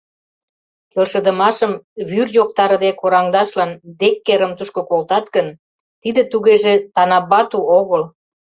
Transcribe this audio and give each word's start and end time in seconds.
“Келшыдымашым 0.91 1.71
вӱр 2.09 2.27
йоктарыде 2.37 2.91
кораҥдашлан” 2.99 3.71
Деккерым 3.99 4.51
тушко 4.57 4.81
колтат 4.89 5.25
гын, 5.35 5.47
тиде 6.01 6.21
тугеже 6.31 6.73
Танабату 6.95 7.59
огыл. 7.79 8.03